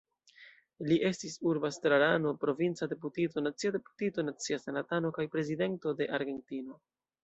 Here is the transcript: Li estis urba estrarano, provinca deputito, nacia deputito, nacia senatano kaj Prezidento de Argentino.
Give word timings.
Li 0.91 0.95
estis 1.09 1.35
urba 1.51 1.71
estrarano, 1.73 2.33
provinca 2.45 2.89
deputito, 2.95 3.45
nacia 3.47 3.75
deputito, 3.79 4.29
nacia 4.33 4.63
senatano 4.67 5.17
kaj 5.21 5.31
Prezidento 5.39 5.99
de 6.03 6.15
Argentino. 6.23 6.85